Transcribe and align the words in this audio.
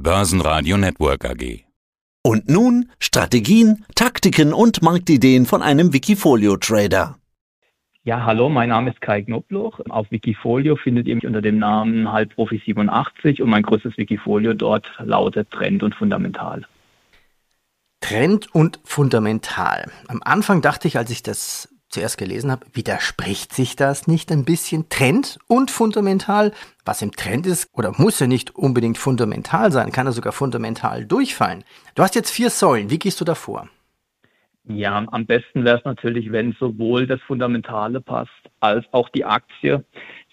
Börsenradio 0.00 0.76
Network 0.76 1.24
AG. 1.24 1.64
Und 2.22 2.48
nun 2.48 2.88
Strategien, 3.00 3.84
Taktiken 3.96 4.52
und 4.52 4.80
Marktideen 4.80 5.44
von 5.44 5.60
einem 5.60 5.92
Wikifolio-Trader. 5.92 7.16
Ja, 8.04 8.24
hallo, 8.24 8.48
mein 8.48 8.68
Name 8.68 8.90
ist 8.90 9.00
Kai 9.00 9.22
Knobloch. 9.22 9.80
Auf 9.88 10.08
Wikifolio 10.12 10.76
findet 10.76 11.08
ihr 11.08 11.16
mich 11.16 11.26
unter 11.26 11.42
dem 11.42 11.58
Namen 11.58 12.06
Halbprofi87 12.06 13.42
und 13.42 13.50
mein 13.50 13.64
größtes 13.64 13.98
Wikifolio 13.98 14.54
dort 14.54 14.86
lautet 15.00 15.50
Trend 15.50 15.82
und 15.82 15.96
Fundamental. 15.96 16.64
Trend 18.00 18.54
und 18.54 18.78
Fundamental. 18.84 19.90
Am 20.06 20.22
Anfang 20.24 20.62
dachte 20.62 20.86
ich, 20.86 20.96
als 20.96 21.10
ich 21.10 21.24
das 21.24 21.74
zuerst 21.88 22.18
gelesen 22.18 22.50
habe, 22.50 22.66
widerspricht 22.72 23.52
sich 23.52 23.76
das 23.76 24.06
nicht 24.06 24.30
ein 24.30 24.44
bisschen 24.44 24.88
Trend 24.88 25.38
und 25.46 25.70
fundamental? 25.70 26.52
Was 26.84 27.02
im 27.02 27.12
Trend 27.12 27.46
ist 27.46 27.68
oder 27.72 27.92
muss 27.96 28.20
ja 28.20 28.26
nicht 28.26 28.54
unbedingt 28.54 28.98
fundamental 28.98 29.72
sein, 29.72 29.92
kann 29.92 30.06
ja 30.06 30.12
sogar 30.12 30.32
fundamental 30.32 31.04
durchfallen. 31.04 31.64
Du 31.94 32.02
hast 32.02 32.14
jetzt 32.14 32.30
vier 32.30 32.50
Säulen, 32.50 32.90
wie 32.90 32.98
gehst 32.98 33.20
du 33.20 33.24
davor? 33.24 33.68
Ja, 34.64 35.02
am 35.10 35.24
besten 35.24 35.64
wäre 35.64 35.78
es 35.78 35.84
natürlich, 35.84 36.30
wenn 36.30 36.52
sowohl 36.60 37.06
das 37.06 37.20
Fundamentale 37.22 38.02
passt 38.02 38.30
als 38.60 38.84
auch 38.92 39.08
die 39.08 39.24
Aktie 39.24 39.82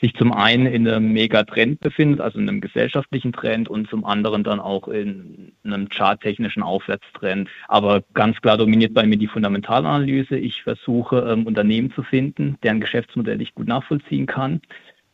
sich 0.02 0.13
zum 0.16 0.34
einen 0.34 0.66
in 0.66 0.88
einem 0.88 1.13
Megatrend 1.13 1.80
befindet, 1.80 2.20
also 2.20 2.38
in 2.38 2.49
einem 2.49 2.59
gesellschaftlichen 2.59 3.31
Trend 3.31 3.70
und 3.70 3.90
zum 3.90 4.04
anderen 4.05 4.44
dann 4.44 4.59
auch 4.59 4.88
in 4.88 5.54
einem 5.63 5.88
charttechnischen 5.90 6.63
Aufwärtstrend. 6.63 7.49
Aber 7.68 8.04
ganz 8.13 8.40
klar 8.41 8.58
dominiert 8.58 8.94
bei 8.94 9.05
mir 9.05 9.18
die 9.18 9.27
Fundamentalanalyse. 9.27 10.38
Ich 10.38 10.63
versuche 10.63 11.20
ähm, 11.30 11.48
Unternehmen 11.48 11.91
zu 11.94 12.04
finden, 12.04 12.58
deren 12.63 12.81
Geschäftsmodell 12.81 13.41
ich 13.41 13.55
gut 13.55 13.68
nachvollziehen 13.68 14.26
kann, 14.26 14.62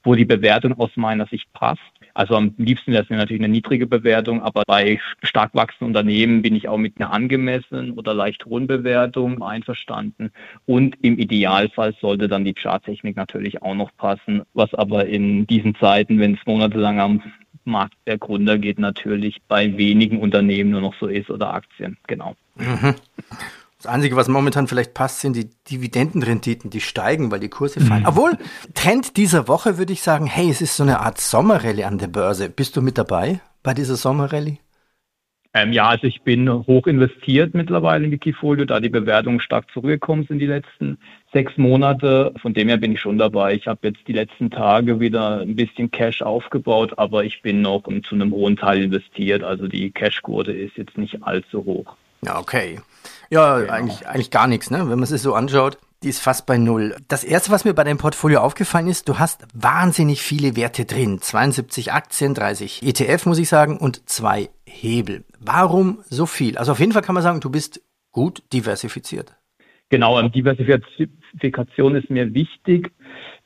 wo 0.04 0.16
die 0.16 0.26
Bewertung 0.26 0.80
aus 0.80 0.92
meiner 0.96 1.28
Sicht 1.28 1.52
passt 1.54 1.82
also 2.14 2.36
am 2.36 2.54
liebsten 2.58 2.92
wäre 2.92 3.04
es 3.04 3.10
natürlich 3.10 3.42
eine 3.42 3.52
niedrige 3.52 3.88
Bewertung, 3.88 4.42
aber 4.42 4.64
bei 4.66 5.00
stark 5.24 5.54
wachsenden 5.54 5.88
Unternehmen 5.88 6.42
bin 6.42 6.56
ich 6.56 6.68
auch 6.68 6.78
mit 6.78 7.00
einer 7.00 7.12
angemessenen 7.12 7.92
oder 7.92 8.14
leicht 8.14 8.46
hohen 8.46 8.68
Bewertung 8.68 9.42
einverstanden. 9.42 10.32
Und 10.66 10.96
im 11.02 11.18
Idealfall 11.18 11.94
sollte 12.00 12.28
dann 12.28 12.46
die 12.46 12.54
Charttechnik 12.54 13.16
natürlich 13.16 13.62
auch 13.62 13.76
noch 13.76 13.96
passen, 13.98 14.44
was 14.54 14.74
aber 14.74 15.06
in 15.06 15.48
diesen 15.48 15.76
Zeiten, 15.76 16.20
wenn 16.20 16.36
es 16.36 16.46
monatelang 16.46 17.00
am 17.00 17.24
Markt 17.64 17.96
der 18.08 18.18
Gründer 18.18 18.58
geht, 18.58 18.80
natürlich 18.80 19.42
bei 19.48 19.78
wenigen 19.78 20.20
Unternehmen 20.20 20.72
nur 20.72 20.82
noch 20.82 20.96
so 21.00 21.08
ist 21.08 21.30
oder 21.30 21.54
Aktien. 21.54 21.98
Genau. 22.08 22.36
Mhm. 22.56 22.96
Das 23.82 23.92
Einzige, 23.92 24.16
was 24.16 24.28
momentan 24.28 24.68
vielleicht 24.68 24.94
passt, 24.94 25.22
sind 25.22 25.36
die 25.36 25.50
Dividendenrenditen, 25.72 26.70
die 26.70 26.82
steigen, 26.82 27.32
weil 27.32 27.40
die 27.40 27.50
Kurse 27.50 27.82
fallen. 27.82 28.04
Mhm. 28.04 28.10
Obwohl, 28.10 28.38
Trend 28.76 29.18
dieser 29.18 29.48
Woche 29.48 29.80
würde 29.80 29.92
ich 29.92 30.04
sagen, 30.04 30.28
hey, 30.28 30.52
es 30.52 30.62
ist 30.62 30.78
so 30.78 30.84
eine 30.84 31.00
Art 31.00 31.20
Sommerrallye 31.20 31.86
an 31.86 31.98
der 31.98 32.08
Börse. 32.08 32.52
Bist 32.52 32.78
du 32.78 32.84
mit 32.84 33.00
dabei 33.00 33.40
bei 33.64 33.74
dieser 33.74 33.96
Sommerrallye? 33.96 34.60
Ähm, 35.56 35.74
ja, 35.74 35.90
also 35.90 36.06
ich 36.06 36.22
bin 36.22 36.48
hoch 36.48 36.86
investiert 36.86 37.56
mittlerweile 37.56 38.06
in 38.06 38.12
Wikifolio, 38.12 38.66
da 38.66 38.80
die 38.80 38.90
Bewertungen 38.90 39.40
stark 39.40 39.66
zurückgekommen 39.72 40.26
sind 40.28 40.38
die 40.38 40.46
letzten 40.46 41.00
sechs 41.34 41.58
Monate. 41.58 42.36
Von 42.40 42.54
dem 42.54 42.68
her 42.68 42.78
bin 42.78 42.92
ich 42.92 43.02
schon 43.02 43.18
dabei. 43.18 43.56
Ich 43.56 43.66
habe 43.66 43.88
jetzt 43.88 44.08
die 44.08 44.14
letzten 44.14 44.52
Tage 44.52 45.00
wieder 45.00 45.40
ein 45.40 45.56
bisschen 45.56 45.90
Cash 45.90 46.22
aufgebaut, 46.22 46.94
aber 46.98 47.26
ich 47.26 47.42
bin 47.42 47.64
noch 47.64 47.84
zu 48.08 48.14
einem 48.14 48.32
hohen 48.32 48.58
Teil 48.58 48.84
investiert. 48.84 49.44
Also 49.44 49.68
die 49.68 49.90
Cashquote 49.90 50.52
ist 50.52 50.78
jetzt 50.78 51.00
nicht 51.00 51.24
allzu 51.24 51.66
hoch. 51.66 51.98
Ja, 52.26 52.40
okay. 52.40 52.80
Ja, 53.30 53.60
genau. 53.60 53.72
eigentlich, 53.72 54.08
eigentlich 54.08 54.32
gar 54.32 54.48
nichts, 54.48 54.70
ne? 54.72 54.80
Wenn 54.80 55.00
man 55.00 55.04
es 55.04 55.10
so 55.10 55.34
anschaut. 55.34 55.78
Die 56.04 56.10
ist 56.10 56.20
fast 56.20 56.48
bei 56.48 56.58
null. 56.58 56.96
Das 57.08 57.24
erste, 57.24 57.52
was 57.52 57.64
mir 57.64 57.76
bei 57.76 57.84
deinem 57.84 58.00
Portfolio 58.00 58.40
aufgefallen 58.40 58.88
ist, 58.88 59.08
du 59.08 59.20
hast 59.20 59.46
wahnsinnig 59.54 60.24
viele 60.24 60.56
Werte 60.56 60.86
drin. 60.86 61.20
72 61.22 61.92
Aktien, 61.94 62.34
30 62.34 62.82
ETF, 62.82 63.28
muss 63.28 63.38
ich 63.38 63.48
sagen, 63.48 63.78
und 63.78 64.10
zwei 64.10 64.50
Hebel. 64.66 65.24
Warum 65.40 66.00
so 66.10 66.26
viel? 66.26 66.58
Also 66.58 66.72
auf 66.72 66.80
jeden 66.80 66.92
Fall 66.92 67.04
kann 67.04 67.14
man 67.14 67.24
sagen, 67.24 67.40
du 67.40 67.52
bist 67.52 67.82
gut 68.12 68.42
diversifiziert. 68.52 69.36
Genau, 69.90 70.20
ähm, 70.20 70.32
Diversifikation 70.32 71.96
ist 71.96 72.10
mir 72.10 72.34
wichtig. 72.34 72.92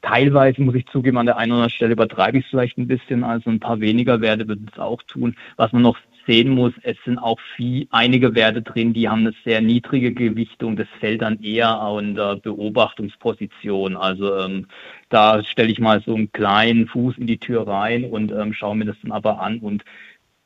Teilweise 0.01 0.61
muss 0.61 0.75
ich 0.75 0.85
zugeben, 0.87 1.17
an 1.17 1.25
der 1.25 1.37
einen 1.37 1.51
oder 1.51 1.57
anderen 1.57 1.75
Stelle 1.75 1.93
übertreibe 1.93 2.37
ich 2.37 2.45
es 2.45 2.49
vielleicht 2.51 2.77
ein 2.77 2.87
bisschen, 2.87 3.23
also 3.23 3.49
ein 3.49 3.59
paar 3.59 3.81
weniger 3.81 4.21
Werte 4.21 4.47
wird 4.47 4.59
es 4.71 4.79
auch 4.79 5.01
tun. 5.03 5.35
Was 5.57 5.73
man 5.73 5.81
noch 5.81 5.97
sehen 6.25 6.49
muss, 6.49 6.73
es 6.83 6.97
sind 7.05 7.17
auch 7.17 7.39
viel, 7.55 7.87
einige 7.91 8.35
Werte 8.35 8.61
drin, 8.61 8.93
die 8.93 9.09
haben 9.09 9.21
eine 9.21 9.33
sehr 9.43 9.61
niedrige 9.61 10.13
Gewichtung. 10.13 10.75
Das 10.75 10.87
fällt 10.99 11.21
dann 11.21 11.41
eher 11.41 11.79
unter 11.81 12.35
Beobachtungsposition. 12.37 13.95
Also 13.95 14.37
ähm, 14.37 14.67
da 15.09 15.43
stelle 15.43 15.71
ich 15.71 15.79
mal 15.79 16.01
so 16.05 16.15
einen 16.15 16.31
kleinen 16.31 16.87
Fuß 16.87 17.17
in 17.17 17.27
die 17.27 17.37
Tür 17.37 17.67
rein 17.67 18.05
und 18.05 18.31
ähm, 18.31 18.53
schaue 18.53 18.75
mir 18.75 18.85
das 18.85 18.97
dann 19.01 19.11
aber 19.11 19.39
an 19.39 19.59
und 19.59 19.83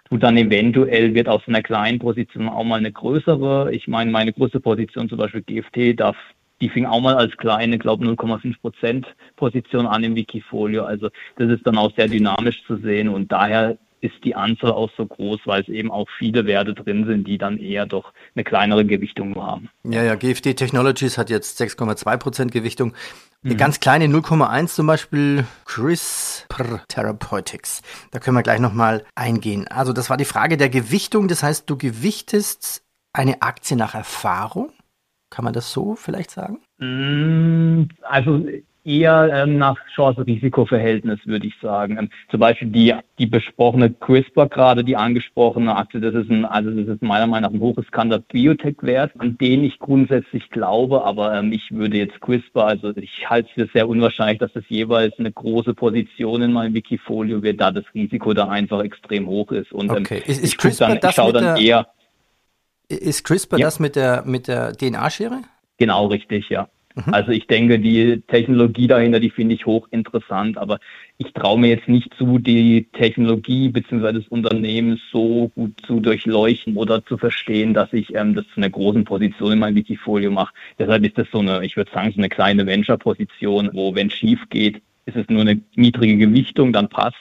tu 0.09 0.17
dann 0.17 0.37
eventuell 0.37 1.13
wird 1.13 1.29
aus 1.29 1.41
einer 1.47 1.61
kleinen 1.61 1.99
Position 1.99 2.49
auch 2.49 2.63
mal 2.63 2.77
eine 2.77 2.91
größere. 2.91 3.73
Ich 3.73 3.87
meine, 3.87 4.11
meine 4.11 4.33
größte 4.33 4.59
Position, 4.59 5.09
zum 5.09 5.17
Beispiel 5.17 5.43
GFT, 5.43 5.99
darf 5.99 6.17
die 6.61 6.69
fing 6.69 6.85
auch 6.85 6.99
mal 6.99 7.15
als 7.15 7.37
kleine, 7.37 7.77
glaube 7.77 8.05
0,5 8.05 8.59
Prozent 8.59 9.07
Position 9.37 9.87
an 9.87 10.03
im 10.03 10.15
Wikifolio. 10.15 10.83
Also 10.83 11.09
das 11.37 11.49
ist 11.49 11.65
dann 11.65 11.77
auch 11.77 11.95
sehr 11.95 12.07
dynamisch 12.07 12.63
zu 12.65 12.77
sehen 12.77 13.07
und 13.07 13.31
daher 13.31 13.77
ist 14.01 14.23
die 14.23 14.35
Anzahl 14.35 14.71
auch 14.71 14.89
so 14.97 15.05
groß, 15.05 15.41
weil 15.45 15.61
es 15.61 15.67
eben 15.67 15.91
auch 15.91 16.07
viele 16.17 16.45
Werte 16.45 16.73
drin 16.73 17.05
sind, 17.05 17.27
die 17.27 17.37
dann 17.37 17.57
eher 17.57 17.85
doch 17.85 18.13
eine 18.35 18.43
kleinere 18.43 18.85
Gewichtung 18.85 19.35
haben. 19.35 19.69
Ja, 19.83 20.03
ja, 20.03 20.15
GFD 20.15 20.53
Technologies 20.53 21.17
hat 21.17 21.29
jetzt 21.29 21.61
6,2 21.61 22.17
Prozent 22.17 22.51
Gewichtung. 22.51 22.93
Eine 23.43 23.53
mhm. 23.53 23.57
ganz 23.57 23.79
kleine 23.79 24.05
0,1 24.05 24.67
zum 24.67 24.87
Beispiel 24.87 25.45
CRISPR 25.65 26.83
Therapeutics. 26.87 27.81
Da 28.11 28.19
können 28.19 28.35
wir 28.35 28.43
gleich 28.43 28.59
nochmal 28.59 29.05
eingehen. 29.15 29.67
Also 29.67 29.93
das 29.93 30.09
war 30.09 30.17
die 30.17 30.25
Frage 30.25 30.57
der 30.57 30.69
Gewichtung. 30.69 31.27
Das 31.27 31.43
heißt, 31.43 31.69
du 31.69 31.77
gewichtest 31.77 32.83
eine 33.13 33.41
Aktie 33.41 33.77
nach 33.77 33.95
Erfahrung. 33.95 34.71
Kann 35.29 35.45
man 35.45 35.53
das 35.53 35.71
so 35.71 35.95
vielleicht 35.95 36.31
sagen? 36.31 36.59
Mm, 36.79 37.89
also 38.01 38.43
eher 38.85 39.29
ähm, 39.33 39.57
nach 39.57 39.77
Chance-Risiko-Verhältnis, 39.95 41.19
würde 41.25 41.47
ich 41.47 41.53
sagen. 41.61 41.97
Ähm, 41.97 42.09
zum 42.29 42.39
Beispiel 42.39 42.69
die, 42.69 42.93
die 43.17 43.25
besprochene 43.25 43.91
CRISPR, 43.91 44.47
gerade 44.47 44.83
die 44.83 44.95
angesprochene 44.95 45.75
Aktie, 45.75 45.99
das 45.99 46.15
ist 46.15 46.29
ein, 46.29 46.45
also 46.45 46.71
das 46.71 46.87
ist 46.87 47.01
meiner 47.01 47.27
Meinung 47.27 47.51
nach 47.51 47.55
ein 47.55 47.61
hochriskanter 47.61 48.19
Biotech-Wert, 48.19 49.11
an 49.19 49.37
den 49.37 49.63
ich 49.63 49.79
grundsätzlich 49.79 50.49
glaube, 50.49 51.03
aber 51.03 51.35
ähm, 51.35 51.51
ich 51.51 51.71
würde 51.71 51.97
jetzt 51.97 52.19
CRISPR, 52.21 52.65
also 52.65 52.95
ich 52.95 53.29
halte 53.29 53.49
es 53.49 53.53
für 53.53 53.69
sehr 53.73 53.87
unwahrscheinlich, 53.87 54.39
dass 54.39 54.53
das 54.53 54.63
jeweils 54.69 55.17
eine 55.19 55.31
große 55.31 55.73
Position 55.73 56.41
in 56.41 56.53
meinem 56.53 56.73
Wikifolio 56.73 57.43
wird, 57.43 57.59
da 57.61 57.71
das 57.71 57.85
Risiko 57.93 58.33
da 58.33 58.47
einfach 58.47 58.83
extrem 58.83 59.27
hoch 59.27 59.51
ist. 59.51 59.71
Und 59.71 59.91
ähm, 59.91 59.97
okay. 59.97 60.23
ist, 60.25 60.43
ist 60.43 60.57
CRISPR 60.57 60.87
dann, 60.87 60.99
das 60.99 61.17
ich 61.17 61.33
dann 61.33 61.43
der, 61.43 61.57
eher. 61.57 61.87
Ist 62.87 63.23
CRISPR 63.23 63.59
ja. 63.59 63.67
das 63.67 63.79
mit 63.79 63.95
der, 63.95 64.23
mit 64.25 64.47
der 64.47 64.73
DNA-Schere? 64.73 65.41
Genau, 65.77 66.07
richtig, 66.07 66.49
ja. 66.49 66.67
Mhm. 66.95 67.13
Also 67.13 67.31
ich 67.31 67.47
denke, 67.47 67.79
die 67.79 68.21
Technologie 68.27 68.87
dahinter, 68.87 69.19
die 69.19 69.29
finde 69.29 69.55
ich 69.55 69.65
hochinteressant, 69.65 70.57
aber 70.57 70.79
ich 71.17 71.33
traue 71.33 71.59
mir 71.59 71.69
jetzt 71.69 71.87
nicht 71.87 72.13
zu, 72.15 72.39
die 72.39 72.87
Technologie 72.93 73.69
bzw. 73.69 74.13
das 74.13 74.27
Unternehmen 74.29 74.99
so 75.11 75.51
gut 75.55 75.73
zu 75.85 75.99
durchleuchten 75.99 76.75
oder 76.75 77.05
zu 77.05 77.17
verstehen, 77.17 77.73
dass 77.73 77.93
ich 77.93 78.15
ähm, 78.15 78.33
das 78.33 78.45
zu 78.53 78.57
einer 78.57 78.69
großen 78.69 79.03
Position 79.03 79.53
in 79.53 79.59
meinem 79.59 79.75
Wikifolio 79.75 80.31
mache. 80.31 80.53
Deshalb 80.77 81.05
ist 81.05 81.17
das 81.17 81.27
so 81.31 81.39
eine, 81.39 81.63
ich 81.63 81.77
würde 81.77 81.91
sagen, 81.91 82.11
so 82.11 82.17
eine 82.17 82.29
kleine 82.29 82.65
Venture-Position, 82.65 83.69
wo 83.73 83.93
wenn 83.95 84.07
es 84.07 84.13
schief 84.13 84.41
geht, 84.49 84.81
ist 85.05 85.15
es 85.15 85.29
nur 85.29 85.41
eine 85.41 85.61
niedrige 85.75 86.17
Gewichtung, 86.17 86.71
dann 86.71 86.87
passt. 86.87 87.17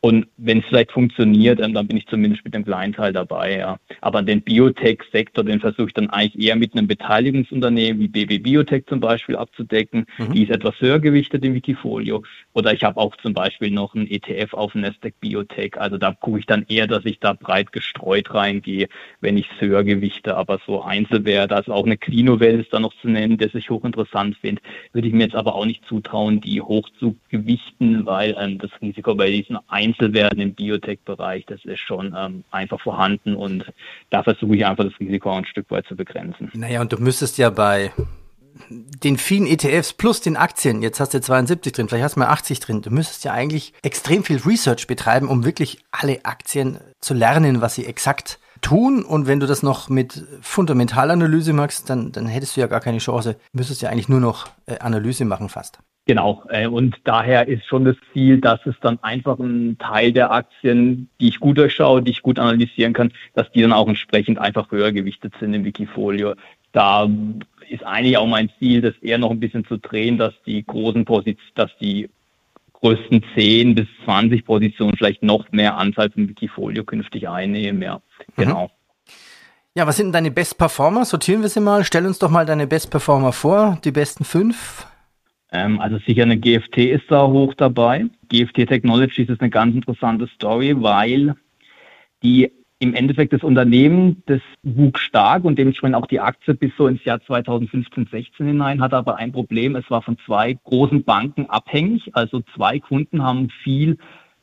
Und 0.00 0.28
wenn 0.36 0.60
es 0.60 0.64
vielleicht 0.66 0.92
funktioniert, 0.92 1.58
dann 1.58 1.72
bin 1.88 1.96
ich 1.96 2.06
zumindest 2.06 2.44
mit 2.44 2.54
dem 2.54 2.64
kleinen 2.64 2.92
Teil 2.92 3.12
dabei. 3.12 3.58
Ja. 3.58 3.78
Aber 4.00 4.22
den 4.22 4.42
Biotech-Sektor, 4.42 5.42
den 5.42 5.58
versuche 5.58 5.88
ich 5.88 5.92
dann 5.92 6.08
eigentlich 6.08 6.46
eher 6.46 6.54
mit 6.54 6.74
einem 6.74 6.86
Beteiligungsunternehmen 6.86 8.00
wie 8.00 8.06
BB 8.06 8.44
Biotech 8.44 8.86
zum 8.86 9.00
Beispiel 9.00 9.34
abzudecken. 9.34 10.06
Mhm. 10.18 10.32
Die 10.32 10.44
ist 10.44 10.50
etwas 10.50 10.80
höher 10.80 11.00
gewichtet 11.00 11.44
im 11.44 11.54
Wikifolio. 11.54 12.22
Oder 12.52 12.72
ich 12.72 12.84
habe 12.84 13.00
auch 13.00 13.16
zum 13.16 13.34
Beispiel 13.34 13.72
noch 13.72 13.96
einen 13.96 14.06
ETF 14.06 14.54
auf 14.54 14.76
Nasdaq 14.76 15.14
Biotech. 15.18 15.76
Also 15.76 15.98
da 15.98 16.12
gucke 16.12 16.38
ich 16.38 16.46
dann 16.46 16.64
eher, 16.68 16.86
dass 16.86 17.04
ich 17.04 17.18
da 17.18 17.32
breit 17.32 17.72
gestreut 17.72 18.32
reingehe, 18.32 18.86
wenn 19.20 19.36
ich 19.36 19.48
es 19.50 19.60
höher 19.60 19.82
gewichte. 19.82 20.36
Aber 20.36 20.60
so 20.64 20.80
Einzelwerte, 20.80 21.56
also 21.56 21.72
auch 21.72 21.84
eine 21.84 21.96
Clino-Welt 21.96 22.60
ist 22.60 22.72
da 22.72 22.78
noch 22.78 22.94
zu 23.00 23.08
nennen, 23.08 23.36
das 23.36 23.52
ich 23.52 23.68
hochinteressant 23.68 24.36
finde, 24.36 24.62
würde 24.92 25.08
ich 25.08 25.14
mir 25.14 25.24
jetzt 25.24 25.34
aber 25.34 25.56
auch 25.56 25.66
nicht 25.66 25.84
zutrauen, 25.86 26.40
die 26.40 26.60
hoch 26.60 26.88
zu 27.00 27.16
gewichten, 27.30 28.06
weil 28.06 28.36
ähm, 28.38 28.58
das 28.58 28.70
Risiko 28.80 29.16
bei 29.16 29.28
diesen 29.28 29.58
Einzelwerten 29.66 29.87
Einzelwerten 29.88 30.40
im 30.40 30.54
Biotech-Bereich, 30.54 31.46
das 31.46 31.64
ist 31.64 31.80
schon 31.80 32.14
ähm, 32.16 32.44
einfach 32.50 32.80
vorhanden 32.80 33.34
und 33.34 33.64
da 34.10 34.22
versuche 34.22 34.56
ich 34.56 34.66
einfach 34.66 34.84
das 34.84 34.98
Risiko 35.00 35.30
ein 35.32 35.46
Stück 35.46 35.70
weit 35.70 35.86
zu 35.86 35.96
begrenzen. 35.96 36.50
Naja, 36.54 36.80
und 36.80 36.92
du 36.92 36.98
müsstest 36.98 37.38
ja 37.38 37.50
bei 37.50 37.92
den 38.68 39.18
vielen 39.18 39.46
ETFs 39.46 39.92
plus 39.92 40.20
den 40.20 40.36
Aktien, 40.36 40.82
jetzt 40.82 41.00
hast 41.00 41.14
du 41.14 41.20
72 41.20 41.72
drin, 41.72 41.88
vielleicht 41.88 42.04
hast 42.04 42.16
du 42.16 42.20
mal 42.20 42.28
80 42.28 42.60
drin, 42.60 42.82
du 42.82 42.90
müsstest 42.90 43.24
ja 43.24 43.32
eigentlich 43.32 43.72
extrem 43.82 44.24
viel 44.24 44.38
Research 44.38 44.86
betreiben, 44.86 45.28
um 45.28 45.44
wirklich 45.44 45.78
alle 45.90 46.24
Aktien 46.24 46.78
zu 47.00 47.14
lernen, 47.14 47.60
was 47.60 47.76
sie 47.76 47.86
exakt 47.86 48.38
tun. 48.60 49.04
Und 49.04 49.26
wenn 49.26 49.40
du 49.40 49.46
das 49.46 49.62
noch 49.62 49.88
mit 49.88 50.24
Fundamentalanalyse 50.40 51.52
machst, 51.52 51.88
dann, 51.90 52.12
dann 52.12 52.26
hättest 52.26 52.56
du 52.56 52.60
ja 52.60 52.66
gar 52.66 52.80
keine 52.80 52.98
Chance. 52.98 53.34
Du 53.34 53.58
müsstest 53.58 53.82
ja 53.82 53.90
eigentlich 53.90 54.08
nur 54.08 54.20
noch 54.20 54.48
äh, 54.66 54.78
Analyse 54.78 55.24
machen 55.24 55.48
fast. 55.48 55.78
Genau, 56.08 56.42
äh, 56.48 56.66
und 56.66 56.96
daher 57.04 57.48
ist 57.48 57.66
schon 57.66 57.84
das 57.84 57.96
Ziel, 58.14 58.40
dass 58.40 58.64
es 58.64 58.74
dann 58.80 58.98
einfach 59.02 59.38
ein 59.38 59.76
Teil 59.76 60.10
der 60.10 60.30
Aktien, 60.30 61.10
die 61.20 61.28
ich 61.28 61.38
gut 61.38 61.58
durchschaue, 61.58 62.00
die 62.02 62.12
ich 62.12 62.22
gut 62.22 62.38
analysieren 62.38 62.94
kann, 62.94 63.12
dass 63.34 63.52
die 63.52 63.60
dann 63.60 63.74
auch 63.74 63.86
entsprechend 63.86 64.38
einfach 64.38 64.70
höher 64.70 64.90
gewichtet 64.90 65.34
sind 65.38 65.52
im 65.52 65.66
Wikifolio. 65.66 66.32
Da 66.72 67.06
ist 67.68 67.84
eigentlich 67.84 68.16
auch 68.16 68.26
mein 68.26 68.48
Ziel, 68.58 68.80
das 68.80 68.94
eher 69.02 69.18
noch 69.18 69.30
ein 69.30 69.38
bisschen 69.38 69.66
zu 69.66 69.76
drehen, 69.76 70.16
dass 70.16 70.32
die 70.46 70.64
großen 70.64 71.04
Positionen, 71.04 71.52
dass 71.56 71.76
die 71.78 72.08
größten 72.72 73.22
10 73.34 73.74
bis 73.74 73.86
20 74.06 74.46
Positionen 74.46 74.96
vielleicht 74.96 75.22
noch 75.22 75.52
mehr 75.52 75.76
Anteil 75.76 76.10
vom 76.10 76.26
Wikifolio 76.26 76.84
künftig 76.84 77.28
einnehmen, 77.28 77.82
ja. 77.82 77.96
Mhm. 78.36 78.44
Genau. 78.44 78.70
Ja, 79.74 79.86
was 79.86 79.98
sind 79.98 80.06
denn 80.06 80.12
deine 80.14 80.30
Best 80.30 80.56
Performer? 80.56 81.04
Sortieren 81.04 81.42
wir 81.42 81.50
sie 81.50 81.60
mal. 81.60 81.84
Stell 81.84 82.06
uns 82.06 82.18
doch 82.18 82.30
mal 82.30 82.46
deine 82.46 82.66
Best 82.66 82.90
Performer 82.90 83.34
vor, 83.34 83.78
die 83.84 83.92
besten 83.92 84.24
fünf. 84.24 84.86
Ähm, 85.52 85.80
also 85.80 85.98
sicher 86.06 86.22
eine 86.22 86.38
GFT 86.38 86.78
ist 86.78 87.10
da 87.10 87.26
hoch 87.26 87.54
dabei. 87.54 88.06
GFT 88.28 88.66
Technologies 88.66 89.28
ist 89.28 89.40
eine 89.40 89.50
ganz 89.50 89.74
interessante 89.74 90.26
Story, 90.34 90.74
weil 90.76 91.34
die 92.22 92.52
im 92.80 92.94
Endeffekt 92.94 93.32
das 93.32 93.42
Unternehmen, 93.42 94.22
das 94.26 94.40
wuchs 94.62 95.00
stark 95.00 95.44
und 95.44 95.58
dementsprechend 95.58 95.96
auch 95.96 96.06
die 96.06 96.20
Aktie 96.20 96.54
bis 96.54 96.70
so 96.76 96.86
ins 96.86 97.04
Jahr 97.04 97.20
2015, 97.20 98.08
16 98.10 98.46
hinein, 98.46 98.80
hatte 98.80 98.96
aber 98.96 99.16
ein 99.16 99.32
Problem. 99.32 99.74
Es 99.74 99.90
war 99.90 100.02
von 100.02 100.16
zwei 100.24 100.56
großen 100.64 101.02
Banken 101.02 101.46
abhängig. 101.46 102.10
Also 102.14 102.40
zwei 102.54 102.78
Kunden 102.78 103.22
haben 103.22 103.50
viel 103.64 103.98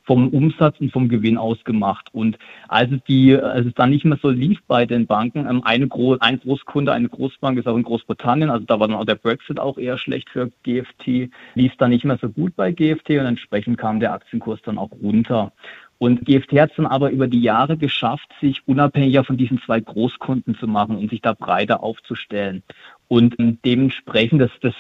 vom 0.06 0.30
Umsatz 0.30 0.80
und 0.80 0.92
vom 0.92 1.10
Gewinn 1.10 1.38
ausgemacht. 1.38 2.10
Und 2.13 2.38
als 2.68 2.92
es, 2.92 3.04
die, 3.07 3.36
als 3.36 3.66
es 3.66 3.74
dann 3.74 3.90
nicht 3.90 4.06
mehr 4.06 4.19
so 4.22 4.30
lief 4.30 4.60
bei 4.68 4.86
den 4.86 5.07
Banken, 5.07 5.48
ähm, 5.50 5.63
eine 5.63 5.88
Gro 5.88 6.18
ein 6.19 6.40
Großkunde, 6.40 6.94
eine 6.94 7.10
Großbank 7.10 7.57
ist 7.57 7.68
auch 7.68 7.75
in 7.75 7.84
Großbritannien, 7.84 8.50
also 8.50 8.66
da 8.66 8.80
war 8.80 8.88
dann 8.88 8.98
auch 8.98 9.06
der 9.06 9.16
Brexit 9.16 9.60
auch 9.60 9.78
eher 9.78 9.98
schlecht 9.98 10.30
für 10.30 10.52
GFT, 10.63 11.30
lief 11.56 11.75
dann 11.78 11.90
nicht 11.90 12.06
mehr 12.06 12.19
so 12.22 12.30
gut 12.30 12.56
bei 12.56 12.72
GFT 12.72 13.12
und 13.12 13.25
entsprechend 13.25 13.78
kam 13.78 14.00
der 14.00 14.13
Aktienkurs 14.13 14.62
dann 14.63 14.78
auch 14.78 14.92
runter. 14.92 15.52
Und 15.98 16.25
GFT 16.25 16.60
hat 16.60 16.72
es 16.72 16.75
dann 16.75 16.86
aber 16.86 17.10
über 17.12 17.28
die 17.28 17.42
Jahre 17.42 17.78
geschafft, 17.78 18.28
sich 18.42 18.68
unabhängiger 18.68 19.24
von 19.24 19.38
diesen 19.38 19.62
zwei 19.62 19.80
Großkunden 19.80 20.56
zu 20.56 20.68
machen 20.68 20.98
und 20.98 21.10
sich 21.10 21.22
da 21.22 21.34
breiter 21.34 21.84
aufzustellen. 21.84 22.63
Und 23.08 23.40
ähm, 23.40 23.60
dementsprechend, 23.63 24.42
das, 24.42 24.51
das 24.62 24.74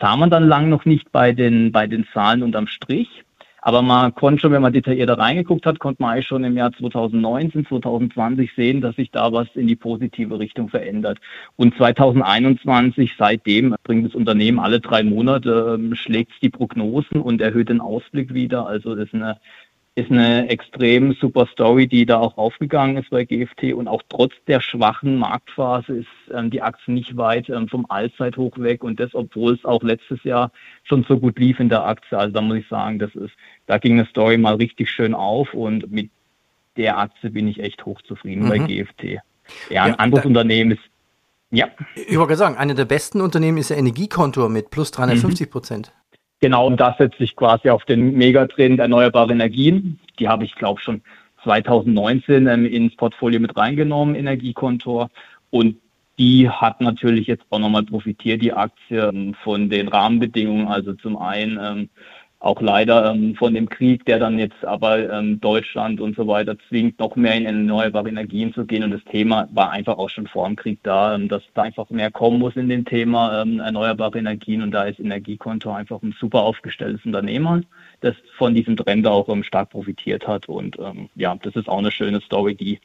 sah 0.00 0.16
man 0.16 0.30
dann 0.30 0.46
lang 0.46 0.68
noch 0.68 0.84
nicht 0.84 1.10
bei 1.12 1.32
den, 1.32 1.72
bei 1.72 1.86
den 1.86 2.06
Zahlen 2.12 2.42
unterm 2.42 2.66
Strich. 2.66 3.24
Aber 3.62 3.82
man 3.82 4.14
konnte 4.14 4.40
schon, 4.40 4.52
wenn 4.52 4.62
man 4.62 4.72
detaillierter 4.72 5.18
reingeguckt 5.18 5.66
hat, 5.66 5.78
konnte 5.78 6.02
man 6.02 6.12
eigentlich 6.12 6.26
schon 6.26 6.44
im 6.44 6.56
Jahr 6.56 6.72
2019, 6.72 7.66
2020 7.66 8.52
sehen, 8.54 8.80
dass 8.80 8.96
sich 8.96 9.10
da 9.10 9.32
was 9.32 9.48
in 9.54 9.66
die 9.66 9.76
positive 9.76 10.38
Richtung 10.38 10.68
verändert. 10.68 11.18
Und 11.56 11.76
2021, 11.76 13.12
seitdem 13.18 13.74
bringt 13.84 14.06
das 14.06 14.14
Unternehmen 14.14 14.58
alle 14.58 14.80
drei 14.80 15.02
Monate, 15.02 15.78
ähm, 15.78 15.94
schlägt 15.94 16.32
die 16.42 16.50
Prognosen 16.50 17.20
und 17.20 17.40
erhöht 17.40 17.68
den 17.68 17.80
Ausblick 17.80 18.32
wieder. 18.32 18.66
Also 18.66 18.94
das 18.94 19.06
ist 19.06 19.14
eine 19.14 19.38
ist 19.96 20.10
eine 20.10 20.48
extrem 20.48 21.14
super 21.14 21.46
Story, 21.52 21.88
die 21.88 22.06
da 22.06 22.18
auch 22.18 22.38
aufgegangen 22.38 22.96
ist 22.96 23.10
bei 23.10 23.24
GFT 23.24 23.74
und 23.74 23.88
auch 23.88 24.02
trotz 24.08 24.32
der 24.46 24.60
schwachen 24.60 25.18
Marktphase 25.18 25.98
ist 25.98 26.06
ähm, 26.32 26.50
die 26.50 26.62
Aktie 26.62 26.94
nicht 26.94 27.16
weit 27.16 27.48
ähm, 27.48 27.68
vom 27.68 27.86
Allzeithoch 27.88 28.56
weg 28.58 28.84
und 28.84 29.00
das, 29.00 29.14
obwohl 29.14 29.54
es 29.54 29.64
auch 29.64 29.82
letztes 29.82 30.22
Jahr 30.22 30.52
schon 30.84 31.04
so 31.08 31.18
gut 31.18 31.38
lief 31.38 31.58
in 31.58 31.68
der 31.68 31.84
Aktie. 31.84 32.16
Also 32.16 32.32
da 32.32 32.40
muss 32.40 32.58
ich 32.58 32.68
sagen, 32.68 32.98
das 32.98 33.14
ist, 33.14 33.32
da 33.66 33.78
ging 33.78 33.94
eine 33.94 34.06
Story 34.06 34.38
mal 34.38 34.54
richtig 34.54 34.90
schön 34.90 35.12
auf 35.12 35.52
und 35.54 35.90
mit 35.90 36.10
der 36.76 36.98
Aktie 36.98 37.30
bin 37.30 37.48
ich 37.48 37.58
echt 37.58 37.84
hochzufrieden 37.84 38.44
mhm. 38.44 38.48
bei 38.48 38.58
GFT. 38.58 39.20
Ja, 39.70 39.82
ein 39.82 39.90
ja, 39.90 39.94
anderes 39.96 40.24
Unternehmen 40.24 40.72
ist 40.72 40.82
ja. 41.52 41.66
Ich 41.96 42.16
wollte 42.16 42.36
sagen, 42.36 42.56
eine 42.56 42.76
der 42.76 42.84
besten 42.84 43.20
Unternehmen 43.20 43.58
ist 43.58 43.70
der 43.70 43.78
Energiekontor 43.78 44.48
mit 44.48 44.70
plus 44.70 44.92
350 44.92 45.50
Prozent. 45.50 45.92
Mhm. 45.92 45.99
Genau, 46.40 46.66
und 46.66 46.80
das 46.80 46.96
setzt 46.96 47.18
sich 47.18 47.36
quasi 47.36 47.68
auf 47.68 47.84
den 47.84 48.14
Megatrend 48.14 48.80
erneuerbare 48.80 49.32
Energien. 49.32 50.00
Die 50.18 50.28
habe 50.28 50.44
ich, 50.44 50.54
glaube 50.54 50.80
schon 50.80 51.02
2019 51.44 52.46
ähm, 52.46 52.66
ins 52.66 52.96
Portfolio 52.96 53.40
mit 53.40 53.56
reingenommen, 53.56 54.14
Energiekontor. 54.14 55.10
Und 55.50 55.76
die 56.18 56.48
hat 56.48 56.80
natürlich 56.80 57.26
jetzt 57.26 57.44
auch 57.50 57.58
nochmal 57.58 57.84
profitiert, 57.84 58.42
die 58.42 58.52
Aktie 58.52 59.08
ähm, 59.08 59.34
von 59.42 59.68
den 59.68 59.88
Rahmenbedingungen. 59.88 60.68
Also 60.68 60.94
zum 60.94 61.18
einen 61.18 61.58
ähm, 61.62 61.88
auch 62.40 62.62
leider 62.62 63.12
ähm, 63.12 63.34
von 63.36 63.52
dem 63.52 63.68
Krieg, 63.68 64.06
der 64.06 64.18
dann 64.18 64.38
jetzt 64.38 64.64
aber 64.64 65.10
ähm, 65.12 65.40
Deutschland 65.40 66.00
und 66.00 66.16
so 66.16 66.26
weiter 66.26 66.56
zwingt, 66.68 66.98
noch 66.98 67.14
mehr 67.14 67.34
in 67.34 67.44
erneuerbare 67.44 68.08
Energien 68.08 68.54
zu 68.54 68.64
gehen. 68.64 68.82
Und 68.82 68.92
das 68.92 69.04
Thema 69.04 69.46
war 69.52 69.70
einfach 69.70 69.98
auch 69.98 70.08
schon 70.08 70.26
vor 70.26 70.48
dem 70.48 70.56
Krieg 70.56 70.78
da, 70.82 71.14
ähm, 71.14 71.28
dass 71.28 71.42
da 71.52 71.62
einfach 71.62 71.90
mehr 71.90 72.10
kommen 72.10 72.38
muss 72.38 72.56
in 72.56 72.70
dem 72.70 72.86
Thema 72.86 73.42
ähm, 73.42 73.60
erneuerbare 73.60 74.18
Energien. 74.18 74.62
Und 74.62 74.70
da 74.70 74.84
ist 74.84 74.98
Energiekonto 74.98 75.70
einfach 75.70 76.02
ein 76.02 76.14
super 76.18 76.40
aufgestelltes 76.40 77.04
Unternehmen, 77.04 77.66
das 78.00 78.14
von 78.38 78.54
diesem 78.54 78.74
Trend 78.74 79.06
auch 79.06 79.28
ähm, 79.28 79.44
stark 79.44 79.68
profitiert 79.68 80.26
hat. 80.26 80.48
Und 80.48 80.78
ähm, 80.78 81.10
ja, 81.16 81.36
das 81.42 81.54
ist 81.56 81.68
auch 81.68 81.78
eine 81.78 81.92
schöne 81.92 82.22
Story, 82.22 82.54
die 82.54 82.80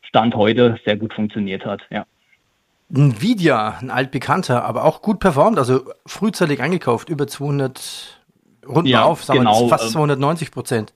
Stand 0.00 0.34
heute 0.34 0.78
sehr 0.86 0.96
gut 0.96 1.12
funktioniert 1.12 1.66
hat. 1.66 1.82
Ja. 1.90 2.06
Nvidia, 2.88 3.76
ein 3.80 3.90
altbekannter, 3.90 4.64
aber 4.64 4.84
auch 4.84 5.02
gut 5.02 5.20
performt, 5.20 5.58
also 5.58 5.82
frühzeitig 6.06 6.62
eingekauft, 6.62 7.10
über 7.10 7.26
200 7.26 8.23
Rund 8.68 8.88
ja, 8.88 9.04
auf, 9.04 9.24
sagen 9.24 9.40
genau, 9.40 9.62
wir, 9.62 9.68
fast 9.68 9.90
290 9.90 10.48
ähm, 10.48 10.52
Prozent. 10.52 10.94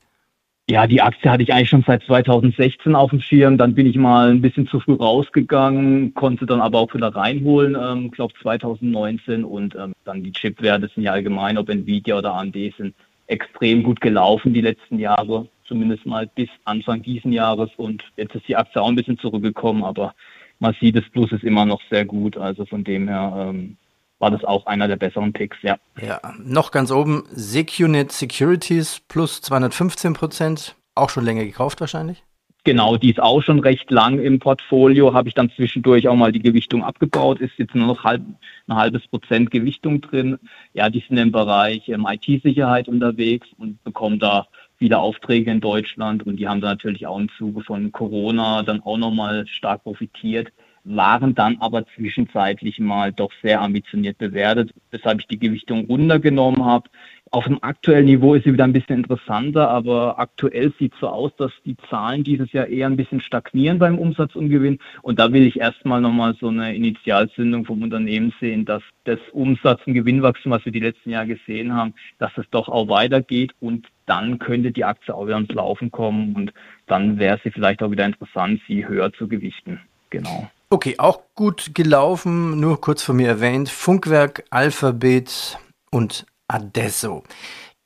Ja, 0.71 0.87
die 0.87 1.01
Aktie 1.01 1.31
hatte 1.31 1.43
ich 1.43 1.53
eigentlich 1.53 1.71
schon 1.71 1.85
seit 1.87 2.03
2016 2.03 2.95
auf 2.95 3.09
dem 3.09 3.21
Schirm. 3.21 3.57
Dann 3.57 3.75
bin 3.75 3.87
ich 3.87 3.97
mal 3.97 4.31
ein 4.31 4.43
bisschen 4.43 4.67
zu 4.69 4.81
früh 4.81 4.95
rausgegangen, 4.95 6.13
konnte 6.13 6.45
dann 6.45 6.61
aber 6.61 6.79
auch 6.79 6.93
wieder 6.93 7.09
reinholen, 7.09 7.75
ähm, 7.75 8.11
glaube 8.11 8.35
2019. 8.43 9.45
Und 9.45 9.75
ähm, 9.77 9.95
dann 10.05 10.23
die 10.23 10.33
Chipwerte 10.33 10.91
sind 10.95 11.05
ja 11.05 11.13
allgemein, 11.13 11.57
ob 11.57 11.71
Nvidia 11.71 12.19
oder 12.19 12.35
AMD, 12.35 12.55
sind 12.77 12.95
extrem 13.29 13.83
gut 13.83 14.03
gelaufen 14.03 14.53
die 14.53 14.61
letzten 14.61 14.99
Jahre, 14.99 15.49
zumindest 15.67 16.05
mal 16.05 16.27
bis 16.27 16.49
Anfang 16.65 17.03
diesen 17.03 17.33
Jahres. 17.33 17.71
Und 17.79 18.05
jetzt 18.17 18.35
ist 18.35 18.47
die 18.47 18.57
Aktie 18.57 18.83
auch 18.83 18.89
ein 18.89 18.97
bisschen 18.97 19.19
zurückgekommen, 19.19 19.85
aber 19.85 20.15
man 20.59 20.77
sieht, 20.79 20.97
das 20.97 21.09
Plus 21.13 21.33
ist 21.33 21.45
immer 21.45 21.65
noch 21.65 21.81
sehr 21.89 22.05
gut. 22.05 22.37
Also 22.37 22.67
von 22.67 22.85
dem 22.85 23.09
her 23.09 23.33
ähm, 23.49 23.79
war 24.19 24.31
das 24.31 24.45
auch 24.45 24.67
einer 24.67 24.89
der 24.89 24.97
besseren 24.97 25.33
Picks, 25.33 25.59
ja. 25.63 25.79
Ja, 26.01 26.21
noch 26.43 26.71
ganz 26.71 26.91
oben, 26.91 27.25
SecuNet 27.31 28.13
Securities 28.13 29.01
plus 29.09 29.41
215 29.43 30.13
Prozent, 30.13 30.77
auch 30.95 31.11
schon 31.11 31.25
länger 31.25 31.45
gekauft 31.45 31.81
wahrscheinlich? 31.81 32.23
Genau, 32.65 32.97
die 32.97 33.11
ist 33.11 33.21
auch 33.21 33.41
schon 33.43 33.61
recht 33.61 33.91
lang 33.91 34.19
im 34.19 34.41
Portfolio, 34.41 35.15
habe 35.15 35.29
ich 35.29 35.35
dann 35.35 35.51
zwischendurch 35.51 36.09
auch 36.09 36.17
mal 36.17 36.33
die 36.33 36.43
Gewichtung 36.43 36.83
abgebaut, 36.83 37.41
ist 37.41 37.57
jetzt 37.57 37.75
nur 37.75 37.87
noch 37.87 38.05
halb, 38.05 38.23
ein 38.67 38.77
halbes 38.77 39.07
Prozent 39.07 39.51
Gewichtung 39.51 40.01
drin. 40.01 40.39
Ja, 40.75 40.91
die 40.91 41.03
sind 41.09 41.17
im 41.17 41.33
Bereich 41.33 41.89
ähm, 41.89 42.07
IT-Sicherheit 42.07 42.89
unterwegs 42.89 43.49
und 43.57 43.83
bekommen 43.85 44.19
da 44.19 44.49
viele 44.77 44.99
Aufträge 44.99 45.51
in 45.51 45.61
Deutschland 45.61 46.27
und 46.27 46.37
die 46.37 46.47
haben 46.47 46.61
da 46.61 46.69
natürlich 46.69 47.07
auch 47.07 47.19
im 47.19 47.31
Zuge 47.39 47.63
von 47.63 47.91
Corona 47.91 48.63
dann 48.63 48.83
auch 48.83 48.99
nochmal 48.99 49.47
stark 49.47 49.85
profitiert 49.85 50.53
waren 50.89 51.35
dann 51.35 51.59
aber 51.61 51.85
zwischenzeitlich 51.95 52.79
mal 52.79 53.13
doch 53.13 53.31
sehr 53.43 53.61
ambitioniert 53.61 54.19
bewertet, 54.19 54.73
weshalb 54.91 55.21
ich 55.21 55.27
die 55.27 55.39
Gewichtung 55.39 55.87
runtergenommen 55.87 56.65
habe. 56.65 56.89
Auf 57.31 57.45
dem 57.45 57.63
aktuellen 57.63 58.07
Niveau 58.07 58.35
ist 58.35 58.45
sie 58.45 58.55
wieder 58.55 58.65
ein 58.65 58.73
bisschen 58.73 58.97
interessanter, 58.97 59.69
aber 59.69 60.19
aktuell 60.19 60.73
sieht 60.79 60.95
es 60.95 61.01
so 61.01 61.09
aus, 61.09 61.31
dass 61.37 61.53
die 61.67 61.77
Zahlen 61.91 62.25
dieses 62.25 62.53
Jahr 62.53 62.69
eher 62.69 62.87
ein 62.87 62.97
bisschen 62.97 63.21
stagnieren 63.21 63.79
beim 63.79 63.99
Umsatz 63.99 64.35
und 64.35 64.49
Gewinn. 64.49 64.79
Und 65.03 65.19
da 65.19 65.31
will 65.31 65.47
ich 65.47 65.61
erstmal 65.61 66.01
nochmal 66.01 66.35
so 66.41 66.49
eine 66.49 66.75
Initialzündung 66.75 67.67
vom 67.67 67.83
Unternehmen 67.83 68.33
sehen, 68.41 68.65
dass 68.65 68.83
das 69.05 69.19
Umsatz- 69.33 69.87
und 69.87 69.93
Gewinnwachstum, 69.93 70.53
was 70.53 70.65
wir 70.65 70.73
die 70.73 70.81
letzten 70.81 71.11
Jahre 71.11 71.27
gesehen 71.27 71.75
haben, 71.75 71.93
dass 72.19 72.33
es 72.39 72.49
doch 72.51 72.69
auch 72.69 72.89
weitergeht 72.89 73.53
und 73.61 73.89
dann 74.07 74.39
könnte 74.39 74.73
die 74.73 74.85
Aktie 74.85 75.15
auch 75.15 75.27
wieder 75.27 75.37
ins 75.37 75.53
Laufen 75.53 75.91
kommen 75.91 76.35
und 76.35 76.53
dann 76.87 77.19
wäre 77.19 77.39
sie 77.45 77.51
vielleicht 77.51 77.83
auch 77.83 77.91
wieder 77.91 78.07
interessant, 78.07 78.63
sie 78.67 78.89
höher 78.89 79.13
zu 79.13 79.29
gewichten. 79.29 79.81
Genau. 80.09 80.49
Okay, 80.71 80.97
auch 80.99 81.23
gut 81.35 81.71
gelaufen, 81.75 82.61
nur 82.61 82.79
kurz 82.81 83.03
von 83.03 83.17
mir 83.17 83.29
erwähnt, 83.29 83.71
Funkwerk, 83.71 84.45
Alphabet 84.51 85.59
und 85.91 86.27
Adesso. 86.47 87.23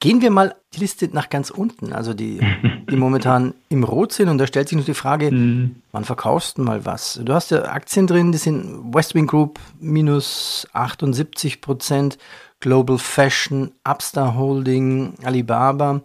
Gehen 0.01 0.21
wir 0.21 0.33
mal 0.33 0.57
die 0.75 0.81
Liste 0.81 1.09
nach 1.13 1.31
ganz 1.31 1.51
unten, 1.51 1.93
also 1.93 2.13
die, 2.13 2.41
die 2.91 2.97
momentan 2.97 3.55
im 3.69 3.85
Rot 3.85 4.13
sind. 4.13 4.29
Und 4.29 4.39
da 4.39 4.49
stellt 4.49 4.69
sich 4.69 4.77
noch 4.77 4.85
die 4.85 4.95
Frage, 4.95 5.31
mhm. 5.31 5.77
wann 5.93 6.05
verkaufst 6.05 6.59
du 6.59 6.63
mal 6.63 6.85
was? 6.85 7.21
Du 7.23 7.33
hast 7.33 7.53
ja 7.53 7.63
Aktien 7.67 8.09
drin, 8.09 8.33
die 8.33 8.39
sind 8.39 8.93
Westwing 8.93 9.29
Group 9.29 9.61
minus 9.79 10.67
78 10.73 11.61
Prozent, 11.61 12.19
Global 12.59 12.99
Fashion, 12.99 13.71
Upstar 13.85 14.35
Holding, 14.35 15.15
Alibaba. 15.23 16.01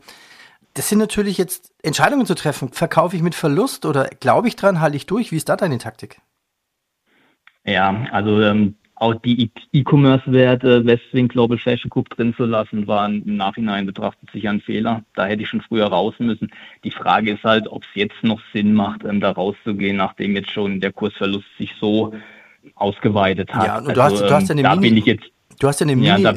Das 0.76 0.90
sind 0.90 1.00
natürlich 1.00 1.40
jetzt 1.40 1.72
Entscheidungen 1.82 2.28
zu 2.28 2.36
treffen. 2.36 2.72
Verkaufe 2.72 3.16
ich 3.16 3.24
mit 3.24 3.34
Verlust 3.34 3.84
oder 3.88 4.10
glaube 4.20 4.48
ich 4.48 4.56
dran, 4.56 4.80
halte 4.80 4.96
ich 4.96 5.08
durch? 5.08 5.32
Wie 5.32 5.38
ist 5.38 5.50
da 5.50 5.56
deine 5.56 5.80
Taktik? 5.80 6.22
Ja, 7.68 8.08
also 8.12 8.42
ähm, 8.42 8.76
auch 8.96 9.14
die 9.16 9.52
E-Commerce-Werte 9.74 10.86
Westwing 10.86 11.28
Global 11.28 11.58
Fashion 11.58 11.90
Group 11.90 12.10
drin 12.10 12.34
zu 12.36 12.46
lassen, 12.46 12.88
war 12.88 13.06
im 13.08 13.36
Nachhinein 13.36 13.86
betrachtet 13.86 14.30
sicher 14.32 14.50
ein 14.50 14.62
Fehler. 14.62 15.04
Da 15.16 15.26
hätte 15.28 15.44
ich 15.44 15.50
schon 15.50 15.62
früher 15.62 15.88
raus 15.88 16.16
müssen. 16.18 16.50
Die 16.84 16.92
Frage 16.92 17.34
ist 17.34 17.44
halt, 17.44 17.68
ob 17.68 17.84
es 17.84 17.90
jetzt 17.94 18.24
noch 18.24 18.42
Sinn 18.54 18.74
macht, 18.74 19.04
ähm, 19.04 19.20
da 19.20 19.32
rauszugehen, 19.32 19.98
nachdem 19.98 20.36
jetzt 20.36 20.52
schon 20.52 20.80
der 20.80 20.94
Kursverlust 20.94 21.46
sich 21.58 21.74
so 21.80 22.14
ausgeweitet 22.76 23.54
hat. 23.54 23.66
Ja, 23.66 23.78
und 23.78 23.96
du, 23.96 24.02
also, 24.02 24.24
hast, 24.24 24.30
du 24.30 24.36
hast 24.36 24.50
ja 24.50 24.56
ähm, 24.56 24.66
eine 24.66 24.76
da 24.76 24.76
bin 24.76 24.98
ich 24.98 25.06
jetzt 25.06 25.26
Du 25.60 25.68
hast 25.68 25.80
ja 25.80 25.86
eine 25.86 25.96
Mini, 25.96 26.22
ja, 26.22 26.34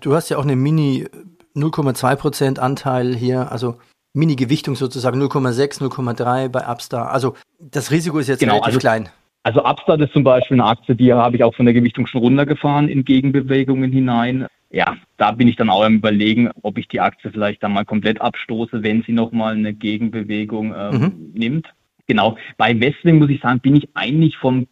du 0.00 0.14
hast 0.14 0.30
ja 0.30 0.38
auch 0.38 0.44
eine 0.44 0.56
Mini 0.56 1.06
0,2% 1.54 2.58
Anteil 2.58 3.14
hier, 3.14 3.52
also 3.52 3.76
Mini-Gewichtung 4.14 4.76
sozusagen 4.76 5.20
0,6, 5.22 5.82
0,3 5.82 6.48
bei 6.48 6.66
Upstar. 6.66 7.10
Also 7.10 7.34
das 7.58 7.90
Risiko 7.90 8.18
ist 8.18 8.28
jetzt 8.28 8.40
genau, 8.40 8.54
relativ 8.54 8.66
also, 8.68 8.78
klein. 8.78 9.08
Also 9.44 9.64
Upstart 9.64 10.00
ist 10.00 10.12
zum 10.12 10.22
Beispiel 10.22 10.60
eine 10.60 10.68
Aktie, 10.68 10.94
die 10.94 11.12
habe 11.12 11.36
ich 11.36 11.42
auch 11.42 11.54
von 11.54 11.66
der 11.66 11.74
Gewichtung 11.74 12.06
schon 12.06 12.20
runtergefahren 12.20 12.88
in 12.88 13.04
Gegenbewegungen 13.04 13.90
hinein. 13.90 14.46
Ja, 14.70 14.96
da 15.16 15.32
bin 15.32 15.48
ich 15.48 15.56
dann 15.56 15.68
auch 15.68 15.84
am 15.84 15.96
überlegen, 15.96 16.50
ob 16.62 16.78
ich 16.78 16.88
die 16.88 17.00
Aktie 17.00 17.30
vielleicht 17.30 17.62
dann 17.62 17.72
mal 17.72 17.84
komplett 17.84 18.20
abstoße, 18.20 18.82
wenn 18.82 19.02
sie 19.02 19.12
nochmal 19.12 19.54
eine 19.54 19.74
Gegenbewegung 19.74 20.74
ähm, 20.76 21.00
mhm. 21.00 21.30
nimmt. 21.34 21.66
Genau. 22.06 22.36
Bei 22.56 22.78
Westwing 22.78 23.18
muss 23.18 23.30
ich 23.30 23.40
sagen, 23.40 23.60
bin 23.60 23.76
ich 23.76 23.88
eigentlich 23.94 24.36
vom 24.36 24.66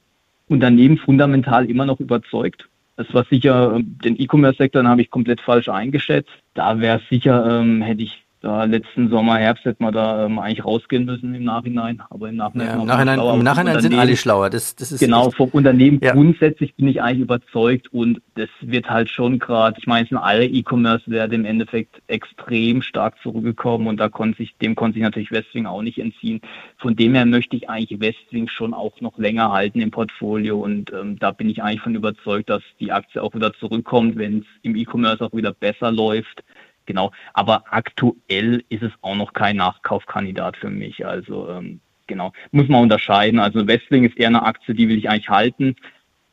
Unternehmen 0.49 0.99
fundamental 0.99 1.69
immer 1.69 1.85
noch 1.85 2.01
überzeugt. 2.01 2.69
Das 2.97 3.13
war 3.13 3.25
sicher, 3.25 3.77
ähm, 3.77 3.99
den 4.05 4.21
E-Commerce-Sektor 4.21 4.85
habe 4.85 5.03
ich 5.03 5.11
komplett 5.11 5.41
falsch 5.41 5.69
eingeschätzt. 5.69 6.31
Da 6.55 6.81
wäre 6.81 7.01
sicher, 7.11 7.61
ähm, 7.61 7.83
hätte 7.83 8.03
ich 8.03 8.23
da 8.41 8.65
letzten 8.65 9.11
Sommer, 9.11 9.37
Herbst 9.37 9.67
hätte 9.67 9.83
man 9.83 9.93
da 9.93 10.25
ähm, 10.25 10.39
eigentlich 10.39 10.65
rausgehen 10.65 11.05
müssen 11.05 11.35
im 11.35 11.45
Nachhinein. 11.45 12.03
Aber 12.09 12.31
im 12.31 12.37
Nachhinein, 12.37 12.69
ja, 12.69 12.81
im 12.81 12.87
Nachhinein, 12.87 13.21
im 13.21 13.43
Nachhinein 13.43 13.81
sind 13.81 13.95
alle 13.95 14.17
schlauer. 14.17 14.49
Das, 14.49 14.75
das 14.77 14.93
ist 14.93 15.01
genau, 15.01 15.31
vom 15.31 15.51
Unternehmen 15.51 16.01
ja. 16.03 16.13
grundsätzlich 16.13 16.75
bin 16.75 16.89
ich 16.89 17.03
eigentlich 17.03 17.21
überzeugt 17.21 17.93
und 17.93 18.23
das 18.37 18.49
wird 18.63 18.89
halt 18.89 19.11
schon 19.11 19.39
gerade, 19.39 19.79
ich 19.79 19.87
meine, 19.87 20.05
es 20.05 20.09
sind 20.09 20.19
alle 20.19 20.47
E-Commerce-Werte 20.47 21.35
im 21.35 21.45
Endeffekt 21.45 22.01
extrem 22.07 22.81
stark 22.81 23.17
zurückgekommen 23.23 23.87
und 23.87 23.99
da 23.99 24.09
konnte 24.09 24.39
sich, 24.39 24.57
dem 24.57 24.75
konnte 24.75 24.95
sich 24.95 25.03
natürlich 25.03 25.31
Westwing 25.31 25.67
auch 25.67 25.83
nicht 25.83 25.99
entziehen. 25.99 26.41
Von 26.79 26.97
dem 26.97 27.15
her 27.15 27.27
möchte 27.27 27.57
ich 27.57 27.69
eigentlich 27.69 28.01
Westwing 28.01 28.49
schon 28.49 28.73
auch 28.73 29.03
noch 29.03 29.19
länger 29.19 29.53
halten 29.53 29.83
im 29.83 29.91
Portfolio 29.91 30.61
und 30.61 30.91
ähm, 30.95 31.19
da 31.19 31.31
bin 31.31 31.51
ich 31.51 31.63
eigentlich 31.63 31.83
von 31.83 31.95
überzeugt, 31.95 32.49
dass 32.49 32.63
die 32.81 32.91
Aktie 32.91 33.23
auch 33.23 33.35
wieder 33.35 33.53
zurückkommt, 33.53 34.17
wenn 34.17 34.39
es 34.39 34.47
im 34.63 34.77
E-Commerce 34.77 35.23
auch 35.23 35.35
wieder 35.35 35.53
besser 35.53 35.93
läuft. 35.93 36.43
Genau, 36.91 37.13
aber 37.35 37.63
aktuell 37.71 38.65
ist 38.69 38.83
es 38.83 38.91
auch 39.01 39.15
noch 39.15 39.33
kein 39.33 39.55
Nachkaufkandidat 39.55 40.57
für 40.57 40.71
mich. 40.71 41.07
Also 41.07 41.49
ähm, 41.49 41.79
genau, 42.09 42.33
muss 42.51 42.67
man 42.67 42.83
unterscheiden. 42.83 43.39
Also 43.39 43.65
Westling 43.69 44.03
ist 44.03 44.19
eher 44.19 44.27
eine 44.27 44.43
Aktie, 44.43 44.75
die 44.75 44.89
will 44.89 44.99
ich 44.99 45.09
eigentlich 45.09 45.29
halten. 45.29 45.77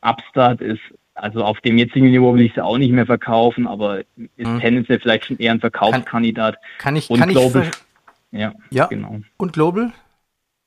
Upstart 0.00 0.60
ist, 0.60 0.80
also 1.14 1.44
auf 1.44 1.60
dem 1.60 1.78
jetzigen 1.78 2.10
Niveau 2.10 2.34
will 2.34 2.42
ich 2.42 2.54
sie 2.54 2.64
auch 2.64 2.76
nicht 2.76 2.90
mehr 2.90 3.06
verkaufen, 3.06 3.68
aber 3.68 4.00
ist 4.00 4.48
hm. 4.48 4.58
tendenziell 4.58 4.98
vielleicht 4.98 5.26
schon 5.26 5.38
eher 5.38 5.52
ein 5.52 5.60
Verkaufskandidat. 5.60 6.56
Kann, 6.56 6.78
kann 6.78 6.96
ich, 6.96 7.08
und 7.08 7.20
kann 7.20 7.28
Global, 7.28 7.62
ich 7.62 8.40
ja, 8.40 8.52
ja, 8.70 8.86
genau. 8.86 9.20
Und 9.36 9.52
Global? 9.52 9.92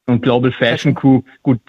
Und 0.05 0.21
Global 0.21 0.53
Fashion 0.53 0.95
Crew, 0.95 1.21
gut, 1.43 1.59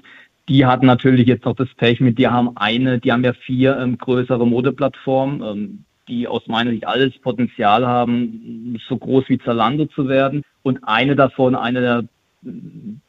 die 0.49 0.65
hatten 0.65 0.87
natürlich 0.87 1.27
jetzt 1.27 1.45
noch 1.45 1.57
das 1.57 1.75
Pech 1.75 1.99
mit, 1.99 2.19
die 2.19 2.29
haben 2.29 2.57
eine, 2.57 3.01
die 3.01 3.11
haben 3.11 3.25
ja 3.25 3.33
vier 3.33 3.77
ähm, 3.79 3.99
größere 3.99 4.47
Modeplattformen. 4.47 5.43
Ähm, 5.43 5.85
die 6.09 6.27
aus 6.27 6.47
meiner 6.47 6.71
Sicht 6.71 6.87
alles 6.87 7.17
Potenzial 7.21 7.87
haben, 7.87 8.79
so 8.89 8.97
groß 8.97 9.29
wie 9.29 9.39
Zalando 9.39 9.87
zu 9.87 10.09
werden. 10.09 10.43
Und 10.63 10.81
eine 10.83 11.17
davon, 11.17 11.55
eine 11.55 11.81
der 11.81 12.05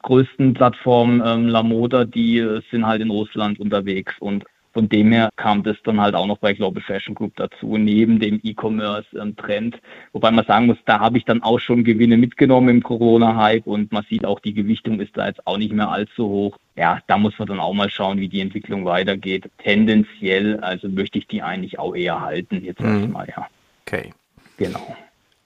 größten 0.02 0.54
Plattformen, 0.54 1.22
ähm, 1.24 1.48
Lamoda, 1.48 2.04
die 2.04 2.38
äh, 2.38 2.62
sind 2.70 2.86
halt 2.86 3.02
in 3.02 3.10
Russland 3.10 3.58
unterwegs. 3.58 4.14
Und 4.20 4.44
von 4.74 4.88
dem 4.88 5.12
her 5.12 5.30
kam 5.36 5.62
das 5.62 5.76
dann 5.84 6.00
halt 6.00 6.14
auch 6.14 6.26
noch 6.26 6.38
bei 6.38 6.52
Global 6.52 6.82
Fashion 6.82 7.14
Group 7.14 7.36
dazu, 7.36 7.78
neben 7.78 8.18
dem 8.18 8.40
E-Commerce-Trend. 8.42 9.80
Wobei 10.12 10.30
man 10.32 10.44
sagen 10.44 10.66
muss, 10.66 10.76
da 10.84 11.00
habe 11.00 11.16
ich 11.16 11.24
dann 11.24 11.42
auch 11.42 11.60
schon 11.60 11.84
Gewinne 11.84 12.16
mitgenommen 12.16 12.68
im 12.68 12.82
Corona-Hype 12.82 13.66
und 13.66 13.92
man 13.92 14.04
sieht 14.10 14.24
auch, 14.24 14.40
die 14.40 14.52
Gewichtung 14.52 15.00
ist 15.00 15.16
da 15.16 15.28
jetzt 15.28 15.46
auch 15.46 15.56
nicht 15.56 15.72
mehr 15.72 15.88
allzu 15.88 16.28
hoch. 16.28 16.58
Ja, 16.76 16.98
da 17.06 17.16
muss 17.16 17.38
man 17.38 17.46
dann 17.46 17.60
auch 17.60 17.72
mal 17.72 17.88
schauen, 17.88 18.18
wie 18.18 18.28
die 18.28 18.40
Entwicklung 18.40 18.84
weitergeht. 18.84 19.48
Tendenziell, 19.58 20.58
also 20.58 20.88
möchte 20.88 21.18
ich 21.18 21.28
die 21.28 21.40
eigentlich 21.40 21.78
auch 21.78 21.94
eher 21.94 22.20
halten, 22.20 22.62
jetzt 22.64 22.80
mhm. 22.80 23.02
erstmal, 23.02 23.28
ja. 23.28 23.46
Okay. 23.86 24.12
Genau. 24.56 24.96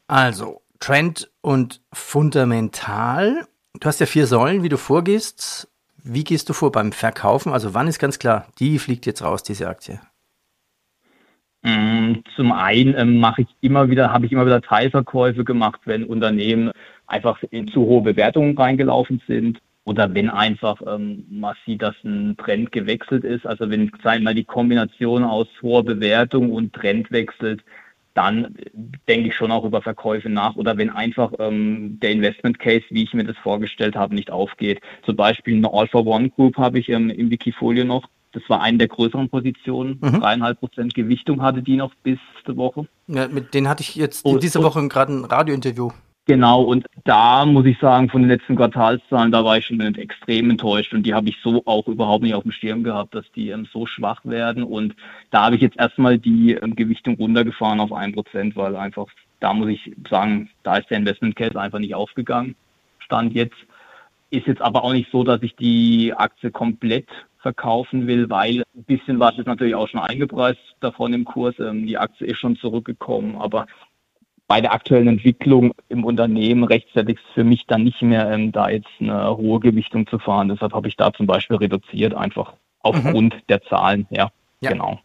Also, 0.06 0.62
Trend 0.80 1.30
und 1.42 1.80
fundamental. 1.92 3.46
Du 3.78 3.86
hast 3.86 4.00
ja 4.00 4.06
vier 4.06 4.26
Säulen, 4.26 4.62
wie 4.62 4.68
du 4.68 4.78
vorgehst. 4.78 5.68
Wie 6.10 6.24
gehst 6.24 6.48
du 6.48 6.54
vor 6.54 6.72
beim 6.72 6.92
Verkaufen? 6.92 7.52
Also 7.52 7.74
wann 7.74 7.86
ist 7.86 7.98
ganz 7.98 8.18
klar, 8.18 8.46
die 8.58 8.78
fliegt 8.78 9.04
jetzt 9.04 9.22
raus, 9.22 9.42
diese 9.42 9.68
Aktie? 9.68 10.00
Mm, 11.62 12.20
zum 12.34 12.50
einen 12.52 12.94
ähm, 12.96 13.18
mache 13.18 13.42
ich 13.42 13.48
immer 13.60 13.90
wieder, 13.90 14.10
habe 14.10 14.24
ich 14.24 14.32
immer 14.32 14.46
wieder 14.46 14.62
Teilverkäufe 14.62 15.44
gemacht, 15.44 15.80
wenn 15.84 16.04
Unternehmen 16.04 16.70
einfach 17.06 17.42
in 17.50 17.68
zu 17.68 17.80
hohe 17.82 18.00
Bewertungen 18.00 18.56
reingelaufen 18.56 19.20
sind 19.26 19.58
oder 19.84 20.14
wenn 20.14 20.30
einfach 20.30 20.80
ähm, 20.86 21.26
man 21.28 21.54
sieht, 21.66 21.82
dass 21.82 21.94
ein 22.04 22.38
Trend 22.38 22.72
gewechselt 22.72 23.24
ist. 23.24 23.46
Also 23.46 23.68
wenn, 23.68 23.92
sagen 24.02 24.24
mal, 24.24 24.34
die 24.34 24.44
Kombination 24.44 25.24
aus 25.24 25.48
hoher 25.60 25.84
Bewertung 25.84 26.52
und 26.52 26.72
Trend 26.72 27.10
wechselt, 27.10 27.62
dann 28.18 28.52
denke 29.06 29.28
ich 29.28 29.36
schon 29.36 29.52
auch 29.52 29.64
über 29.64 29.80
Verkäufe 29.80 30.28
nach 30.28 30.56
oder 30.56 30.76
wenn 30.76 30.90
einfach 30.90 31.32
ähm, 31.38 32.00
der 32.02 32.10
Investment 32.10 32.58
Case, 32.58 32.84
wie 32.90 33.04
ich 33.04 33.14
mir 33.14 33.22
das 33.22 33.36
vorgestellt 33.36 33.94
habe, 33.94 34.12
nicht 34.16 34.32
aufgeht. 34.32 34.80
Zum 35.06 35.14
Beispiel 35.14 35.56
eine 35.56 35.72
All 35.72 35.86
for 35.86 36.04
One 36.04 36.28
Group 36.30 36.56
habe 36.56 36.80
ich 36.80 36.88
ähm, 36.88 37.10
im 37.10 37.30
Wikifolio 37.30 37.84
noch. 37.84 38.08
Das 38.32 38.42
war 38.48 38.60
eine 38.60 38.78
der 38.78 38.88
größeren 38.88 39.28
Positionen. 39.28 39.98
Mhm. 40.00 40.18
Dreieinhalb 40.18 40.58
Prozent 40.58 40.94
Gewichtung 40.94 41.42
hatte 41.42 41.62
die 41.62 41.76
noch 41.76 41.94
bis 42.02 42.18
zur 42.44 42.56
Woche. 42.56 42.88
Ja, 43.06 43.28
mit 43.28 43.54
denen 43.54 43.68
hatte 43.68 43.82
ich 43.82 43.94
jetzt 43.94 44.24
und, 44.24 44.42
diese 44.42 44.64
Woche 44.64 44.86
gerade 44.88 45.12
ein 45.12 45.24
Radiointerview. 45.24 45.90
Genau, 46.30 46.60
und 46.60 46.84
da 47.04 47.46
muss 47.46 47.64
ich 47.64 47.78
sagen, 47.78 48.10
von 48.10 48.20
den 48.20 48.28
letzten 48.28 48.54
Quartalszahlen, 48.54 49.32
da 49.32 49.46
war 49.46 49.56
ich 49.56 49.64
schon 49.64 49.80
extrem 49.80 50.50
enttäuscht 50.50 50.92
und 50.92 51.04
die 51.04 51.14
habe 51.14 51.30
ich 51.30 51.38
so 51.42 51.62
auch 51.64 51.88
überhaupt 51.88 52.22
nicht 52.22 52.34
auf 52.34 52.42
dem 52.42 52.52
Schirm 52.52 52.84
gehabt, 52.84 53.14
dass 53.14 53.24
die 53.34 53.48
ähm, 53.48 53.66
so 53.72 53.86
schwach 53.86 54.20
werden. 54.24 54.62
Und 54.62 54.94
da 55.30 55.46
habe 55.46 55.56
ich 55.56 55.62
jetzt 55.62 55.78
erstmal 55.78 56.18
die 56.18 56.52
ähm, 56.52 56.76
Gewichtung 56.76 57.14
runtergefahren 57.14 57.80
auf 57.80 57.94
ein 57.94 58.12
Prozent, 58.12 58.56
weil 58.56 58.76
einfach, 58.76 59.06
da 59.40 59.54
muss 59.54 59.70
ich 59.70 59.90
sagen, 60.10 60.50
da 60.64 60.76
ist 60.76 60.90
der 60.90 60.98
Investment 60.98 61.34
Case 61.34 61.58
einfach 61.58 61.78
nicht 61.78 61.94
aufgegangen. 61.94 62.56
Stand 62.98 63.32
jetzt. 63.32 63.56
Ist 64.28 64.46
jetzt 64.46 64.60
aber 64.60 64.84
auch 64.84 64.92
nicht 64.92 65.10
so, 65.10 65.24
dass 65.24 65.42
ich 65.42 65.56
die 65.56 66.12
Aktie 66.14 66.50
komplett 66.50 67.08
verkaufen 67.38 68.06
will, 68.06 68.28
weil 68.28 68.64
ein 68.76 68.84
bisschen 68.84 69.18
was 69.18 69.38
ist 69.38 69.46
natürlich 69.46 69.74
auch 69.74 69.88
schon 69.88 70.00
eingepreist 70.00 70.60
davon 70.80 71.14
im 71.14 71.24
Kurs. 71.24 71.54
Ähm, 71.58 71.86
die 71.86 71.96
Aktie 71.96 72.26
ist 72.26 72.38
schon 72.38 72.56
zurückgekommen, 72.56 73.36
aber 73.36 73.66
bei 74.48 74.62
der 74.62 74.72
aktuellen 74.72 75.08
Entwicklung 75.08 75.74
im 75.90 76.04
Unternehmen 76.04 76.64
rechtfertigt 76.64 77.20
es 77.22 77.34
für 77.34 77.44
mich 77.44 77.66
dann 77.66 77.84
nicht 77.84 78.00
mehr, 78.02 78.30
ähm, 78.30 78.50
da 78.50 78.70
jetzt 78.70 78.88
eine 78.98 79.36
hohe 79.36 79.60
Gewichtung 79.60 80.06
zu 80.06 80.18
fahren. 80.18 80.48
Deshalb 80.48 80.72
habe 80.72 80.88
ich 80.88 80.96
da 80.96 81.12
zum 81.12 81.26
Beispiel 81.26 81.58
reduziert, 81.58 82.14
einfach 82.14 82.54
aufgrund 82.80 83.34
mhm. 83.34 83.40
der 83.50 83.62
Zahlen. 83.62 84.06
Ja, 84.10 84.30
ja, 84.60 84.70
genau. 84.70 84.98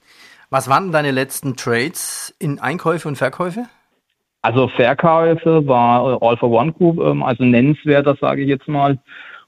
Was 0.50 0.70
waren 0.70 0.92
deine 0.92 1.12
letzten 1.12 1.58
Trades 1.58 2.34
in 2.40 2.60
Einkäufe 2.60 3.08
und 3.08 3.18
Verkäufe? 3.18 3.66
Also 4.42 4.70
Verkäufe 4.70 5.68
war 5.68 6.22
All 6.22 6.38
for 6.38 6.50
One 6.50 6.72
Group, 6.72 7.00
ähm, 7.00 7.22
also 7.22 7.44
nennenswerter, 7.44 8.16
sage 8.16 8.44
ich 8.44 8.48
jetzt 8.48 8.68
mal. 8.70 8.98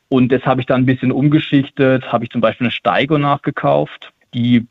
Und 0.09 0.31
das 0.31 0.43
habe 0.43 0.59
ich 0.61 0.67
dann 0.67 0.81
ein 0.81 0.85
bisschen 0.85 1.11
umgeschichtet, 1.11 2.11
habe 2.11 2.25
ich 2.25 2.31
zum 2.31 2.41
Beispiel 2.41 2.65
eine 2.65 2.71
Steigo 2.71 3.17
nachgekauft. 3.17 4.11
Die 4.33 4.67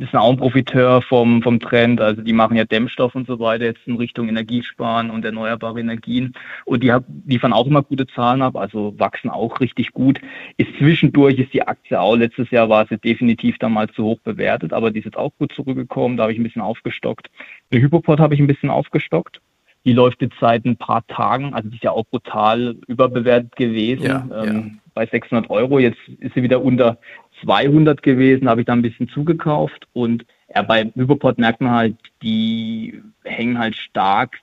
ist 0.00 0.14
auch 0.14 0.30
ein 0.30 0.36
Profiteur 0.36 1.00
vom, 1.00 1.42
vom 1.42 1.60
Trend. 1.60 2.00
Also 2.00 2.20
die 2.20 2.32
machen 2.34 2.56
ja 2.56 2.64
Dämmstoff 2.64 3.14
und 3.14 3.26
so 3.26 3.38
weiter 3.38 3.64
jetzt 3.64 3.86
in 3.86 3.96
Richtung 3.96 4.28
Energiesparen 4.28 5.10
und 5.10 5.24
erneuerbare 5.24 5.80
Energien. 5.80 6.34
Und 6.66 6.82
die 6.82 6.94
liefern 7.26 7.54
auch 7.54 7.66
immer 7.66 7.82
gute 7.82 8.06
Zahlen 8.06 8.42
ab, 8.42 8.56
also 8.56 8.94
wachsen 8.98 9.30
auch 9.30 9.60
richtig 9.60 9.92
gut. 9.92 10.20
Ist 10.58 10.70
zwischendurch 10.78 11.38
ist 11.38 11.54
die 11.54 11.66
Aktie 11.66 11.98
auch, 11.98 12.16
letztes 12.16 12.50
Jahr 12.50 12.68
war 12.68 12.86
sie 12.86 12.98
definitiv 12.98 13.56
damals 13.58 13.94
zu 13.94 14.04
hoch 14.04 14.20
bewertet, 14.20 14.72
aber 14.72 14.90
die 14.90 14.98
ist 14.98 15.06
jetzt 15.06 15.16
auch 15.16 15.32
gut 15.38 15.52
zurückgekommen. 15.52 16.16
Da 16.16 16.24
habe 16.24 16.32
ich 16.32 16.38
ein 16.38 16.44
bisschen 16.44 16.62
aufgestockt. 16.62 17.30
Der 17.72 17.80
Hypoport 17.80 18.20
habe 18.20 18.34
ich 18.34 18.40
ein 18.40 18.46
bisschen 18.46 18.70
aufgestockt. 18.70 19.40
Die 19.84 19.92
läuft 19.92 20.20
jetzt 20.20 20.36
seit 20.40 20.64
ein 20.64 20.76
paar 20.76 21.06
Tagen, 21.06 21.54
also 21.54 21.68
die 21.68 21.76
ist 21.76 21.84
ja 21.84 21.92
auch 21.92 22.04
brutal 22.04 22.76
überbewertet 22.86 23.56
gewesen. 23.56 24.04
Ja, 24.04 24.28
ähm, 24.42 24.56
ja. 24.56 24.64
Bei 24.94 25.06
600 25.06 25.48
Euro. 25.48 25.78
Jetzt 25.78 25.98
ist 26.18 26.34
sie 26.34 26.42
wieder 26.42 26.62
unter 26.62 26.98
200 27.42 28.02
gewesen, 28.02 28.48
habe 28.48 28.62
ich 28.62 28.66
da 28.66 28.72
ein 28.72 28.82
bisschen 28.82 29.08
zugekauft 29.08 29.86
und 29.92 30.24
ja, 30.54 30.62
bei 30.62 30.90
Hypoport 30.94 31.38
merkt 31.38 31.60
man 31.60 31.72
halt, 31.72 31.96
die 32.22 33.02
hängen 33.24 33.58
halt 33.58 33.76
stark 33.76 34.38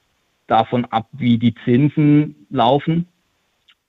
davon 0.47 0.85
ab, 0.85 1.07
wie 1.11 1.37
die 1.37 1.55
Zinsen 1.65 2.35
laufen 2.49 3.07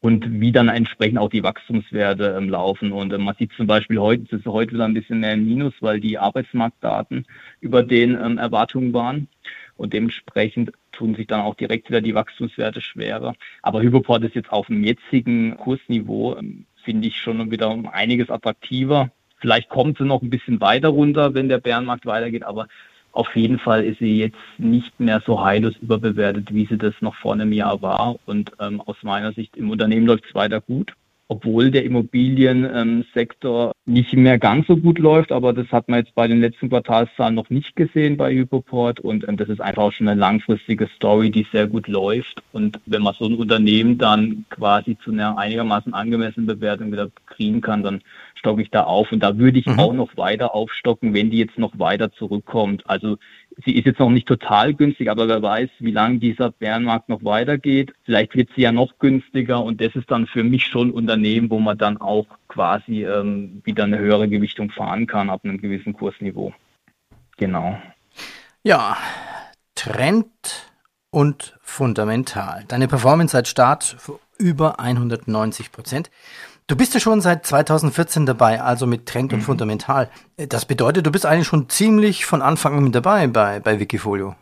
und 0.00 0.41
wie 0.41 0.53
dann 0.53 0.69
entsprechend 0.69 1.19
auch 1.19 1.29
die 1.29 1.43
Wachstumswerte 1.43 2.37
ähm, 2.38 2.49
laufen. 2.49 2.93
Und 2.93 3.12
äh, 3.12 3.19
man 3.19 3.35
sieht 3.37 3.53
zum 3.53 3.67
Beispiel 3.67 3.99
heute, 3.99 4.25
es 4.25 4.41
ist 4.41 4.47
heute 4.47 4.73
wieder 4.73 4.85
ein 4.85 4.95
bisschen 4.95 5.21
mehr 5.21 5.35
im 5.35 5.45
Minus, 5.45 5.75
weil 5.81 6.00
die 6.00 6.19
Arbeitsmarktdaten 6.19 7.26
über 7.61 7.83
den 7.83 8.15
ähm, 8.15 8.38
Erwartungen 8.38 8.93
waren. 8.93 9.29
Und 9.76 9.93
dementsprechend 9.93 10.73
tun 10.97 11.15
sich 11.15 11.26
dann 11.26 11.41
auch 11.41 11.55
direkt 11.55 11.88
wieder 11.88 12.00
die 12.00 12.15
Wachstumswerte 12.15 12.81
schwerer. 12.81 13.35
Aber 13.62 13.83
Hypoport 13.83 14.25
ist 14.25 14.35
jetzt 14.35 14.50
auf 14.50 14.67
dem 14.67 14.83
jetzigen 14.85 15.57
Kursniveau 15.57 16.37
ähm, 16.37 16.67
finde 16.87 17.09
ich 17.09 17.19
schon 17.19 17.50
wieder 17.50 17.71
um 17.71 17.87
einiges 17.87 18.31
attraktiver. 18.31 19.11
Vielleicht 19.38 19.69
kommt 19.69 19.99
sie 19.99 20.05
noch 20.05 20.23
ein 20.23 20.31
bisschen 20.31 20.61
weiter 20.61 20.88
runter, 20.88 21.35
wenn 21.35 21.49
der 21.49 21.59
Bärenmarkt 21.59 22.07
weitergeht, 22.07 22.45
aber 22.45 22.69
auf 23.12 23.35
jeden 23.35 23.59
Fall 23.59 23.85
ist 23.85 23.99
sie 23.99 24.19
jetzt 24.19 24.38
nicht 24.59 25.00
mehr 25.00 25.23
so 25.25 25.43
heillos 25.43 25.75
überbewertet, 25.81 26.53
wie 26.53 26.67
sie 26.67 26.79
das 26.79 26.95
noch 27.00 27.15
vor 27.17 27.33
einem 27.33 27.53
Jahr 27.53 27.81
war. 27.83 28.17
Und 28.26 28.53
ähm, 28.61 28.81
aus 28.81 28.97
meiner 29.03 29.33
Sicht 29.33 29.57
im 29.57 29.71
Unternehmen 29.71 30.07
läuft 30.07 30.26
es 30.26 30.35
weiter 30.35 30.61
gut. 30.61 30.93
Obwohl 31.28 31.71
der 31.71 31.85
Immobiliensektor 31.85 33.73
nicht 33.85 34.14
mehr 34.14 34.38
ganz 34.38 34.66
so 34.66 34.76
gut 34.76 34.99
läuft, 34.99 35.33
aber 35.33 35.52
das 35.52 35.66
hat 35.73 35.88
man 35.88 36.00
jetzt 36.00 36.14
bei 36.14 36.28
den 36.28 36.40
letzten 36.40 36.68
Quartalszahlen 36.68 37.35
noch 37.35 37.50
nicht 37.50 37.75
gesehen 37.75 38.16
bei 38.16 38.33
Hypoport 38.33 39.00
und 39.00 39.26
ähm, 39.28 39.37
das 39.37 39.49
ist 39.49 39.61
einfach 39.61 39.92
schon 39.92 40.09
eine 40.09 40.21
langfristige 40.21 40.88
Story, 40.97 41.30
die 41.30 41.47
sehr 41.50 41.66
gut 41.66 41.88
läuft 41.88 42.42
und 42.52 42.78
wenn 42.87 43.02
man 43.02 43.14
so 43.14 43.26
ein 43.26 43.35
Unternehmen 43.35 43.99
dann 43.99 44.45
quasi 44.50 44.97
zu 45.02 45.11
einer 45.11 45.37
einigermaßen 45.37 45.95
angemessenen 45.95 46.47
Bewertung 46.47 46.92
wieder 46.92 47.11
kriegen 47.26 47.61
kann, 47.61 47.83
dann 47.83 48.02
stocke 48.35 48.62
ich 48.62 48.71
da 48.71 48.85
auf 48.85 49.11
und 49.11 49.21
da 49.21 49.37
würde 49.38 49.59
ich 49.59 49.66
mhm. 49.66 49.80
auch 49.80 49.92
noch 49.92 50.16
weiter 50.16 50.54
aufstocken, 50.54 51.14
wenn 51.14 51.30
die 51.30 51.38
jetzt 51.38 51.59
noch 51.59 51.78
weiter 51.78 52.12
zurückkommt. 52.12 52.88
Also 52.88 53.16
sie 53.65 53.77
ist 53.77 53.87
jetzt 53.87 54.01
noch 54.01 54.11
nicht 54.11 54.29
total 54.29 54.75
günstig, 54.75 55.11
aber 55.11 55.29
wer 55.29 55.43
weiß, 55.43 55.71
wie 55.79 55.91
lange 55.91 56.19
dieser 56.19 56.51
Bärenmarkt 56.51 57.09
noch 57.09 57.25
weitergeht. 57.25 57.93
Vielleicht 58.05 58.35
wird 58.35 58.51
sie 58.55 58.63
ja 58.63 58.73
noch 58.73 58.99
günstiger 58.99 59.63
und 59.63 59.81
das 59.81 59.95
ist 59.95 60.11
dann 60.11 60.27
für 60.27 60.45
mich 60.45 60.67
schon 60.67 60.89
ein 60.89 60.93
Unternehmen, 60.93 61.51
wo 61.51 61.59
man 61.59 61.79
dann 61.79 61.97
auch 61.99 62.27
quasi 62.49 63.05
ähm, 63.05 63.63
wieder 63.65 63.85
eine 63.85 63.99
höhere 63.99 64.29
Gewichtung 64.29 64.71
fahren 64.71 65.07
kann 65.07 65.31
ab 65.31 65.41
einem 65.45 65.61
gewissen 65.61 65.95
Kursniveau. 65.95 66.53
Genau. 67.39 67.79
Ja, 68.63 68.97
Trend 69.75 70.73
und 71.11 71.57
fundamental. 71.63 72.65
Deine 72.69 72.89
Performance 72.89 73.33
seit 73.33 73.49
Start 73.49 73.97
über 74.39 74.81
190 74.81 75.73
Prozent. 75.73 76.11
Du 76.68 76.76
bist 76.76 76.94
ja 76.94 77.00
schon 77.00 77.20
seit 77.20 77.46
2014 77.46 78.26
dabei, 78.26 78.61
also 78.61 78.88
mit 78.88 79.06
Trend 79.06 79.32
und 79.32 79.38
mhm. 79.38 79.44
Fundamental. 79.44 80.11
Das 80.37 80.66
bedeutet, 80.66 81.06
du 81.06 81.12
bist 81.12 81.25
eigentlich 81.25 81.46
schon 81.46 81.68
ziemlich 81.68 82.26
von 82.26 82.42
Anfang 82.42 82.76
an 82.76 82.85
mit 82.85 82.94
dabei 82.94 83.28
bei, 83.28 83.61
bei 83.61 83.78
Wikifolio. 83.78 84.35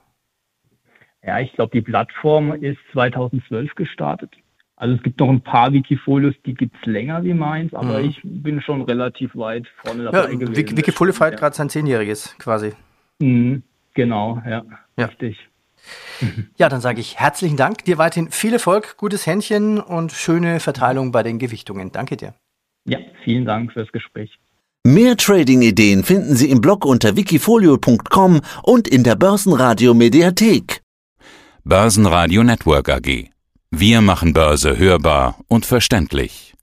Ja, 1.23 1.39
ich 1.41 1.53
glaube, 1.53 1.71
die 1.75 1.83
Plattform 1.83 2.53
ist 2.53 2.79
2012 2.93 3.75
gestartet. 3.75 4.31
Also 4.77 4.97
es 4.97 5.03
gibt 5.03 5.21
noch 5.21 5.29
ein 5.29 5.43
paar 5.43 5.73
Wikifolios, 5.73 6.35
die 6.47 6.55
gibt 6.55 6.75
es 6.81 6.87
länger 6.87 7.23
wie 7.25 7.35
meins, 7.35 7.73
aber 7.75 8.01
mhm. 8.01 8.09
ich 8.09 8.21
bin 8.25 8.61
schon 8.63 8.83
relativ 8.83 9.37
weit 9.37 9.67
vorne 9.83 10.05
dabei 10.05 10.31
ja, 10.33 10.39
gewesen. 10.39 10.77
Wikifolio 10.77 11.13
feiert 11.13 11.35
ja. 11.35 11.41
gerade 11.41 11.55
sein 11.55 11.69
Zehnjähriges 11.69 12.37
quasi. 12.39 12.73
Mhm, 13.21 13.63
genau, 13.93 14.43
ja, 14.47 14.65
ja. 14.97 15.07
richtig. 15.07 15.39
Ja, 16.57 16.69
dann 16.69 16.81
sage 16.81 17.01
ich 17.01 17.17
herzlichen 17.17 17.57
Dank. 17.57 17.85
Dir 17.85 17.99
weiterhin 17.99 18.31
viel 18.31 18.53
Erfolg, 18.53 18.97
gutes 18.97 19.27
Händchen 19.27 19.81
und 19.81 20.13
schöne 20.13 20.61
Verteilung 20.61 21.13
bei 21.13 21.23
den 21.23 21.39
Gewichtungen. 21.39 21.93
Danke 21.93 22.17
dir. 22.17 22.35
Ja, 22.87 22.99
vielen 23.25 23.45
Dank 23.45 23.73
fürs 23.73 23.91
Gespräch. 23.93 24.39
Mehr 24.87 25.17
Trading-Ideen 25.17 26.05
finden 26.05 26.37
Sie 26.37 26.51
im 26.51 26.61
Blog 26.61 26.85
unter 26.85 27.17
wikifolio.com 27.17 28.43
und 28.63 28.87
in 28.87 29.03
der 29.03 29.17
Börsenradio 29.17 29.95
Mediathek. 29.95 30.83
Börsenradio 31.65 32.45
Network 32.45 32.91
AG. 32.91 33.31
Wir 33.71 34.01
machen 34.03 34.35
Börse 34.35 34.77
hörbar 34.77 35.39
und 35.49 35.65
verständlich. 35.65 36.54